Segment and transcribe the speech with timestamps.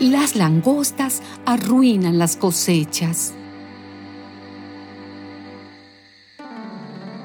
[0.00, 3.32] Las langostas arruinan las cosechas.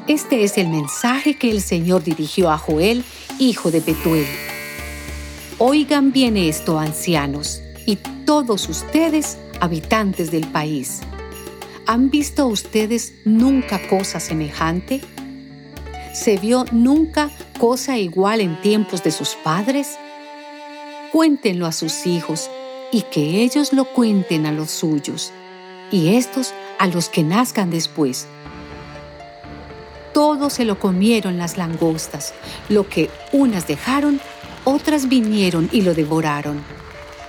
[0.08, 3.06] Este es el mensaje que el Señor dirigió a Joel,
[3.38, 4.26] hijo de Betuel.
[5.60, 11.02] Oigan bien esto, ancianos, y todos ustedes, habitantes del país.
[11.86, 15.00] ¿Han visto ustedes nunca cosa semejante?
[16.12, 19.90] ¿Se vio nunca cosa igual en tiempos de sus padres?
[21.12, 22.50] Cuéntenlo a sus hijos
[22.94, 25.34] y que ellos lo cuenten a los suyos,
[25.92, 28.28] y estos a los que nazcan después
[30.14, 32.34] todo se lo comieron las langostas.
[32.70, 34.22] Lo que unas dejaron,
[34.64, 36.64] otras vinieron y lo devoraron.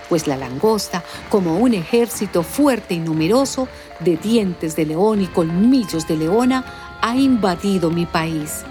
[0.08, 3.68] Pues la langosta, como un ejército fuerte y numeroso,
[4.00, 8.62] de dientes de león y colmillos de leona, ha invadido mi país.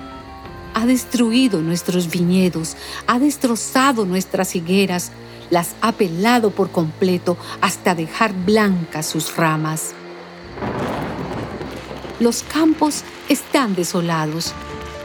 [0.76, 2.78] Ha destruido nuestros viñedos,
[3.08, 5.12] ha destrozado nuestras higueras,
[5.54, 9.94] las ha pelado por completo hasta dejar blancas sus ramas.
[12.20, 14.52] Los campos están desolados,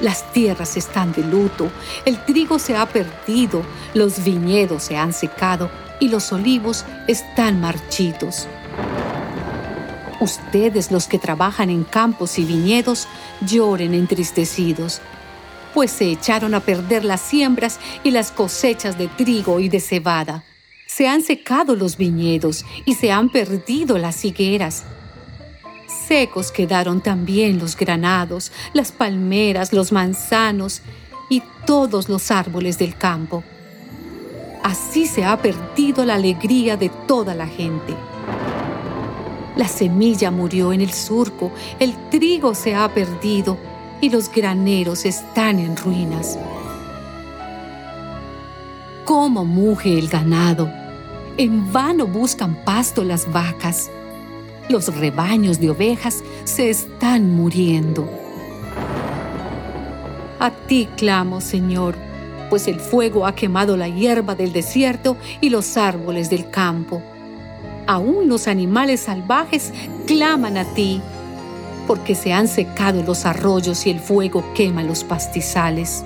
[0.01, 1.71] las tierras están de luto,
[2.07, 8.49] el trigo se ha perdido, los viñedos se han secado y los olivos están marchitos.
[10.19, 13.07] Ustedes los que trabajan en campos y viñedos
[13.43, 15.03] lloren entristecidos,
[15.75, 20.45] pues se echaron a perder las siembras y las cosechas de trigo y de cebada.
[20.87, 24.85] Se han secado los viñedos y se han perdido las higueras
[26.09, 30.81] Secos quedaron también los granados, las palmeras, los manzanos
[31.29, 33.45] y todos los árboles del campo.
[34.63, 37.95] Así se ha perdido la alegría de toda la gente.
[39.57, 43.59] La semilla murió en el surco, el trigo se ha perdido
[44.01, 46.39] y los graneros están en ruinas.
[49.05, 50.71] ¿Cómo muge el ganado?
[51.37, 53.91] En vano buscan pasto las vacas
[54.69, 58.09] los rebaños de ovejas se están muriendo.
[60.39, 61.97] A ti clamo, Señor,
[62.51, 67.03] pues el fuego ha quemado la hierba del desierto y los árboles del campo.
[67.87, 69.73] Aún los animales salvajes
[70.07, 71.01] claman a ti,
[71.89, 76.05] porque se han secado los arroyos y el fuego quema los pastizales.